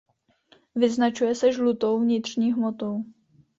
[0.75, 3.05] Vyznačuje se žlutou vnitřní hmotou.